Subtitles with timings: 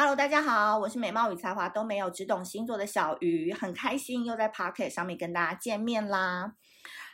[0.00, 6.54] Hello，大家好，我是美貌与才华都没有，只懂星座的小鱼，很开心又在 Pocket 上面跟大家见面啦。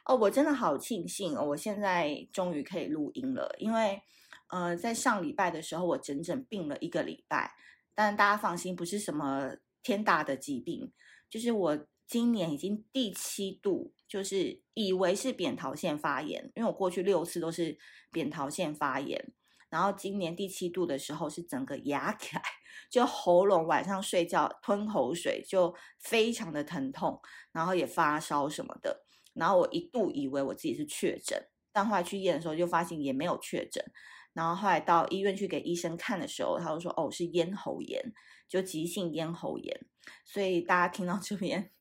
[0.05, 4.03] 哦，我真的好庆幸，我现在终于可以录音了，因为
[4.49, 7.55] 呃，在上礼拜的时候我整整病了一个礼拜，
[7.95, 10.93] 但大家放心，不是什么天大的疾病，
[11.31, 17.79] 就是我今年已经第七度，就是以为是扁桃腺发炎，因为我过去六次都是
[18.13, 19.33] 扁桃腺发炎。
[19.75, 22.43] 然后今年第七度的时候是整个哑起来，
[22.89, 29.05] 就喉咙晚上睡觉吞口水就非常的疼痛，然后也发烧什么的。
[29.33, 33.85] 然后我一度以为我自己是确诊，但后来去验的时候就发现也没有确诊。
[34.33, 38.13] 然后后来到医院去给医生看的时候，他就说：“哦，是咽喉炎，
[38.49, 39.87] 就急性咽喉炎。”
[40.25, 41.73] 所以大家听到这边。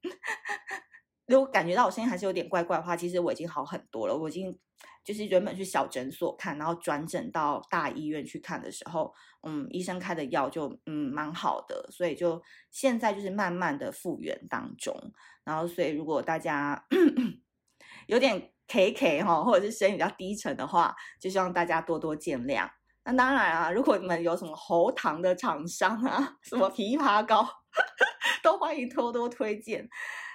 [1.25, 4.15] 如果感觉到我声音还是有点怪怪的话，其实我已经好很多了。
[4.15, 4.57] 我已经
[5.03, 14.93] 就是原本去小诊所看，然后转诊到大医院去看的时候，嗯，医生开的药就嗯蛮好的，所以就现在就是慢慢的复原当中。
[15.43, 16.85] 然后所以如果大家
[18.07, 22.69] 有点 K K 哈，或者是声音比较低沉的话，就希望大家多多见谅。
[23.05, 27.45] 那当然啊，如果你们有什么喉糖的厂商啊，什么枇杷膏，
[28.41, 29.87] 都欢迎多多推荐。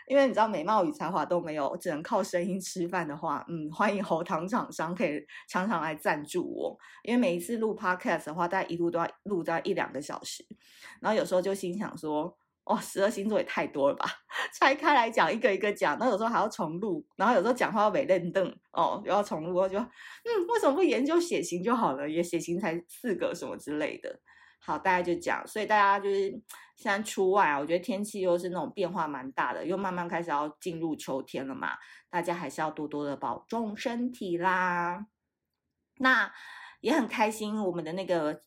[0.09, 6.77] 因为你知道美貌与才华都没有，只能靠声音吃饭的话，嗯，欢迎喉糖厂商可以常常来赞助我。
[7.05, 10.43] 因为每一次录 podcast 的话，大概一路都要录在一两个小时，
[11.01, 12.35] 然后有时候就心想说，
[12.65, 14.07] 哦，十二星座也太多了吧，
[14.59, 22.09] 拆开来讲一个一个讲，然后有时候还要重录，然后有时候讲话要尾认凳，哦，又要重录，我就嗯，为什么不研究血型就好了？
[22.09, 24.19] 也血型才四个什么之类的。
[24.61, 26.31] 好，大家就讲，所以大家就是
[26.77, 31.77] 现在出外啊，我觉得天气又是那种变化蛮大的，又慢慢开始要进入秋天了嘛，
[32.11, 35.07] 大家还是要多多的保重身体啦。
[35.99, 36.31] 那
[36.81, 38.43] 也很开心，我们的那个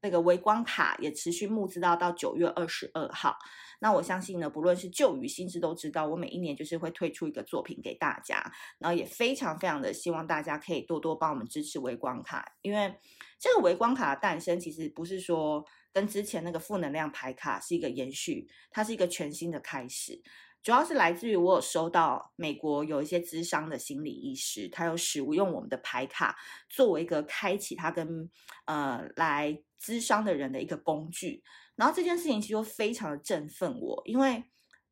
[0.00, 3.36] 那个微光卡也持续募资到到九月二十二号。
[3.80, 8.42] 那我相信呢，不论是旧与新知都知道，我每一年就是会推出一个作品给大家，
[8.78, 12.94] 然后也非常非常的希望大家可以多多帮我们支持微光卡，因为
[13.38, 20.22] 这个微光卡的诞生其实不是说跟之前那个负能量牌卡是一个延续，它是一个全新的开始，
[20.64, 26.34] 主要是来自于我有收到美国有一些咨商的心理医师，他有使用我们的牌卡
[26.70, 28.30] 作为一个开启他跟
[28.64, 31.44] 呃来咨商的人的一个工具。
[31.76, 34.42] 然后这件事情其实非常的振奋我，因为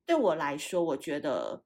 [0.05, 1.65] 对我来说，我觉得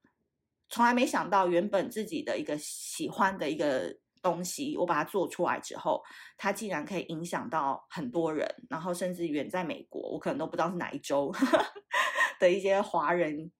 [0.69, 3.93] 从来没想到，原本自己的一个喜欢的一个
[4.23, 6.01] 东西，我把它做出来之后，
[6.37, 11.35] 它竟然可以影响到很多人，然后甚至远在美国，我可能都不知道是哪一州
[12.39, 13.51] 的一些华人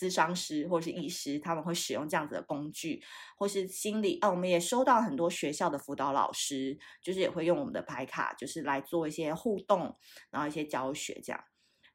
[0.00, 3.02] 咨商师或是医师，他们会使用这样子的工具，
[3.36, 9.94] 或是心理啊，我们也收到很多学校的辅导老师，就是也会用我们的牌卡，就是来做一些互动，
[10.30, 11.44] 然后一些教学这样。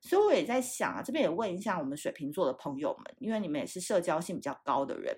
[0.01, 5.17] 所以我也在想啊，这边也问一下我们水瓶座的朋友们，因为你们也是社交性比较高的人，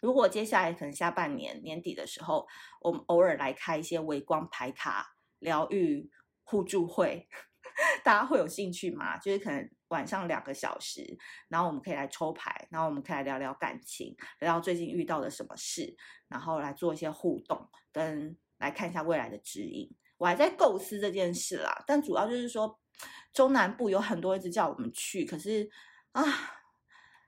[0.00, 2.46] 如果接下来可能下半年年底的时候，
[2.80, 6.08] 我们偶尔来开一些微光牌卡疗愈
[6.44, 7.26] 互助会。
[8.04, 9.16] 大家会有兴趣吗？
[9.18, 11.16] 就是可能晚上两个小时，
[11.48, 15.94] 然后我们可以来抽牌，然后我们可以来聊聊感情，聊聊最近遇到的什么事，
[16.28, 19.88] 然后来做一些互动，跟来看一下未来的指引。
[20.18, 22.78] 我还在构思这件事啦，但主要就是说，
[23.32, 25.68] 中南部有很多一直叫我们去，可是
[26.12, 26.22] 啊，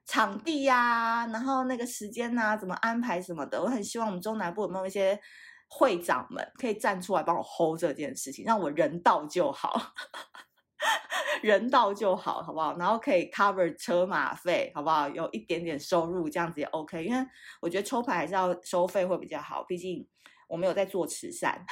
[0.07, 5.21] 场地呀、然后那个时间啊，怎么安排什么的，我很希望我们中南部有没有一些。
[5.77, 9.93] 会长们可以站出来帮我 hold 这件事情，让我人到就好，
[11.43, 12.77] 人到就好，好不好？
[12.79, 15.09] 然后可以 cover 车马费，好不好？
[15.09, 17.05] 有一点点收入，这样子也 OK。
[17.05, 17.27] 因为
[17.61, 20.07] 我觉得抽牌还是要收费会比较好，毕竟
[20.49, 21.67] 我没有在做慈善，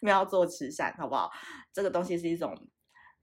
[0.00, 1.30] 没有做慈善，好不好？
[1.72, 2.52] 这个东西是一种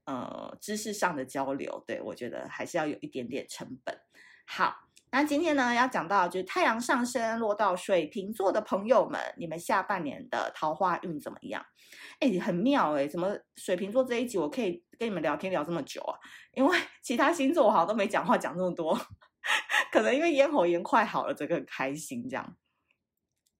[0.06, 4.00] 呃知识上的交流，对，我觉得还是要有一点点成本。
[4.46, 4.88] 好。
[5.12, 11.64] 那今天呢，要讲到就是太阳上升落到水瓶座的朋友们，你们下半年的桃花运怎么样？
[12.20, 16.18] 哎，很妙哎，怎么水瓶座这一集我可以跟你们聊天聊这么久啊？
[16.52, 18.96] 因为 其他星座我好像都没讲话讲这么多，
[19.90, 22.56] 可能因为咽喉炎快好了，这个很开心这样。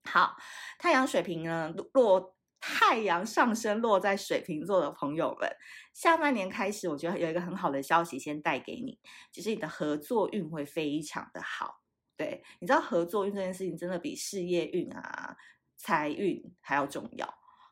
[0.09, 0.35] 好，
[0.79, 2.35] 太阳水瓶呢落。
[2.61, 5.49] 太阳上升落在水瓶座的朋友们，
[5.93, 8.99] 下半年开始，我觉得有一个很好的消息先带给你，
[9.31, 11.81] 就是你的合作运会非常的好。
[12.15, 15.35] 对，你知道合作运这件事情真的比事业运啊、
[15.75, 17.27] 财运还要重要，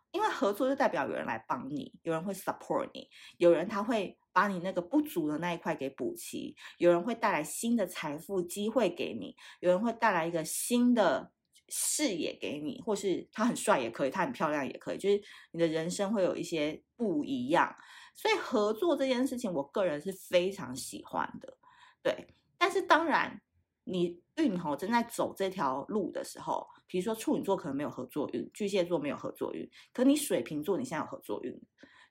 [0.09, 3.07] 因为合作就代表有人来帮你，有人会 support 你，
[3.38, 11.31] 有人他会把你那个不足的那一块给补齐，有人会带来新的财富机会给你，有人会带来一个新的。
[11.69, 15.21] 视野给你，或是他很帅也可以，他很漂亮也可以，就是
[15.51, 17.75] 你的人生会有一些不一样。
[18.13, 21.57] 所以合作这件事情，我个人是非常喜欢的，
[22.04, 22.27] 对。
[22.57, 23.42] 但是当然，
[23.86, 31.57] 你运吼正在走这条路的时候，比如说处女座可能没有合作运，巨蟹座没有合作运，可你水瓶座你现在有合作运，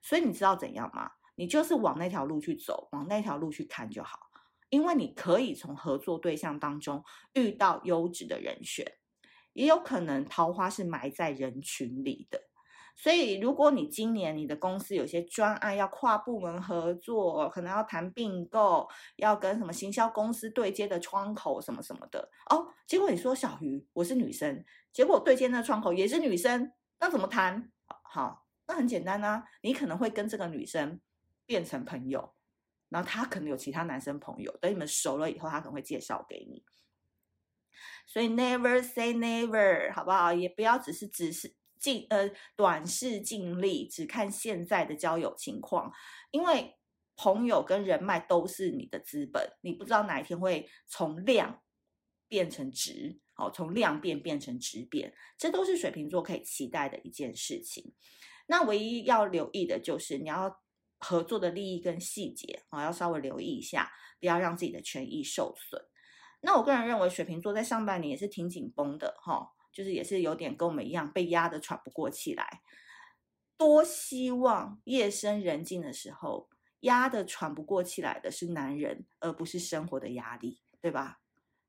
[0.01, 1.11] 所以你知道怎样吗？
[1.35, 4.19] 你就是往那条路去走，往那条路去看就好，
[4.69, 7.03] 因为你可以从合作对象当中
[7.33, 8.91] 遇到优质的人选。
[9.59, 12.41] 也有可能桃花是埋在人群里的，
[12.95, 24.63] 所以如果你今年你的公司有些专案要跨部门合作，可能要谈并购，要跟什么行销公司对接的窗口什么什么的哦，结果你说小鱼我是女生，
[24.93, 26.71] 结果对接那窗口也是女生，
[27.01, 27.69] 那怎么谈？
[28.03, 31.01] 好，那很简单啊，你可能会跟这个女生
[31.45, 32.33] 变成朋友，
[32.87, 36.63] 然后她可能有其他男生朋友，等你们熟了以后，她可能会介绍给你。
[38.07, 40.33] 所以 never say never，好不好？
[40.33, 45.91] 也不要只是只是尽呃短视尽力，只看现在的交友情况，
[46.31, 46.75] 因为
[47.15, 51.61] 朋友跟人脉都是你的资本，你不知道哪一天会从量
[52.27, 57.93] 变成值，好，从量变变成质变，这都是水瓶座可以期待的一件事情。
[58.47, 60.61] 那唯一要留意的就是你要
[60.97, 65.88] 合作的利益跟细节，啊，要稍微留意一下，不要让自己的权益受损。
[66.41, 72.61] 那我个人认为，水瓶座在上半年也是挺紧绷的，哈，就是也是有点跟我们一样被压得喘不过气来。
[73.57, 76.49] 多希望夜深人静的时候，
[76.81, 81.19] 压得喘不过气来的是男人，而不是生活的压力，对吧？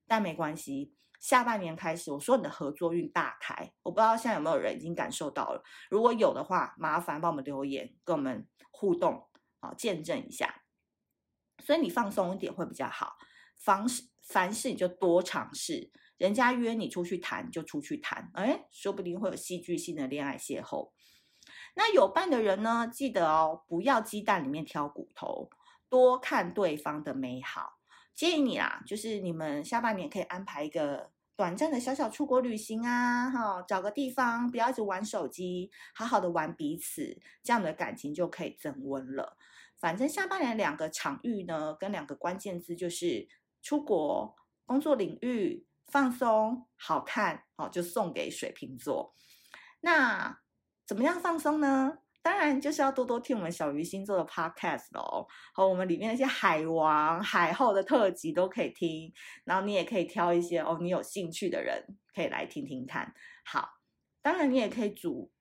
[0.06, 5.64] 但没关系，下半年开始，我说你的合作运大开，我不知道现在有没有人已经感受到了。
[5.90, 9.28] 如果有的话，麻烦帮我们留言，跟我们互动，
[9.58, 10.62] 好，见证一下。
[11.64, 13.16] 所以你放松一点会比较好，
[13.60, 14.04] 方式。
[14.22, 20.92] 凡事你就多尝试，人家约你出去谈就出去谈，哎，说不定会有戏剧性的恋爱邂逅。
[21.74, 25.50] 那有伴的人呢，记得哦，不要鸡蛋里面挑骨头，
[25.88, 27.80] 多看对方的美好。
[28.14, 39.36] 建议你啦，就是你们下半年可以安排一个短暂的小小出国旅行啊，哈，找个地方，不要一直玩手机，好好的玩彼此，这样的感情就可以增温了。
[39.76, 43.26] 反正下半年两个场域呢，跟两个关键字就是。
[43.62, 44.34] 出国、
[44.66, 49.14] 工作领域、放松、好看，好，就送给水瓶座。
[49.80, 50.38] 那
[50.86, 51.98] 怎么样放松呢？
[52.22, 59.10] 当然就是要多多听我们小鱼星座的 podcast 喽，和我们里面那些海王、海后的特辑都可以听。
[59.44, 61.82] 然后你也可以挑一些哦，你有兴趣的人
[62.14, 63.14] 可以来听听看。
[63.44, 63.70] 好，
[64.20, 65.32] 当然你也可以组。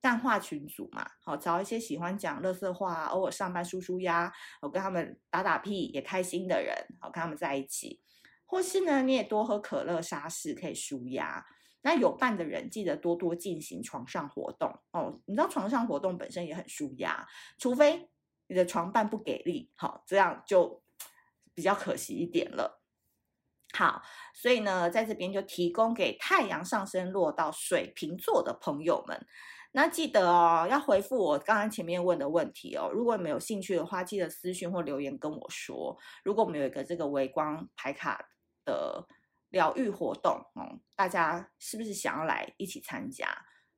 [0.00, 4.32] 淡化群组嘛，好，找一些喜欢讲垃圾话，偶尔上班舒舒压，
[4.62, 8.00] 我跟他们打打屁也开心的人，好，跟他们在一起。
[8.46, 11.46] 或是呢，你也多喝可乐沙士可以舒压。
[11.82, 17.26] 那有伴的人记得多多进行床上活动哦，你知道床上活动本身也很舒压，
[17.58, 18.10] 除非
[18.48, 20.82] 你的床伴不给力，好，这样就
[21.54, 22.82] 比较可惜一点了。
[23.72, 24.02] 好，
[24.34, 29.26] 所以呢，在这边就提供给太阳上升落到水瓶座的朋友们。
[29.72, 32.90] 那记得哦，要回复我刚刚前面问的问题哦。
[32.92, 35.96] 如果你们有兴趣的话，记得私讯或留言跟我说。
[36.24, 38.30] 如果我们有一个这个微光牌卡
[38.64, 39.06] 的
[39.50, 43.28] 疗愈活动，嗯，大家是不是想要来一起参加，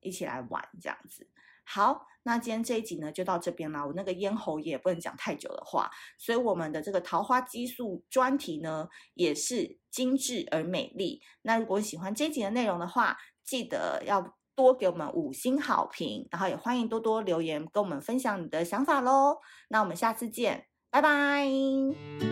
[0.00, 1.28] 一起来玩这样子？
[1.64, 3.85] 好，那今天这一集呢就到这边啦。
[3.85, 11.21] 我那个咽喉也不能讲太久的话，所以我们的这个桃花激素专题呢也是精致而美丽。
[11.43, 14.38] 那如果喜欢这一集的内容的话，记得要。
[14.54, 19.38] 多给我们五星好评，然后也欢迎多多留言跟我们分享你的想法喽。
[19.68, 22.32] 那我们下次见，拜拜。